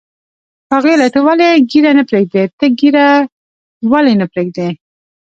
ښاغلیه، 0.67 1.07
ته 1.13 1.19
ولې 1.27 1.49
ږیره 1.69 1.91
نه 1.97 2.03
پرېږدې؟ 2.09 2.43
ته 2.57 2.65
ږیره 2.79 3.07
ولې 3.91 4.13
نه 4.21 4.25
پرېږدی؟ 4.31 4.69